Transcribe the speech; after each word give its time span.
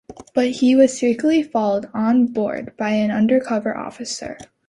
But 0.33 0.49
he 0.49 0.75
was 0.75 0.97
secretly 0.97 1.43
followed 1.43 1.87
on 1.93 2.25
board 2.25 2.75
by 2.75 2.89
an 2.89 3.11
undercover 3.11 3.77
officer. 3.77 4.39